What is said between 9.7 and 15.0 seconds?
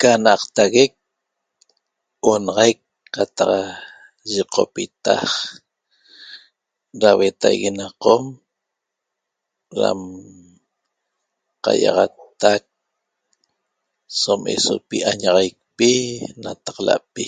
dam qai'axattac som esopi